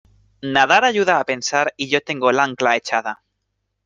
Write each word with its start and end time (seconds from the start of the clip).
nadar 0.53 0.83
ayuda 0.85 1.19
a 1.19 1.23
pensar 1.23 1.75
y 1.77 1.87
yo 1.87 2.01
tengo 2.01 2.31
el 2.31 2.39
ancla 2.39 2.75
echada. 2.75 3.21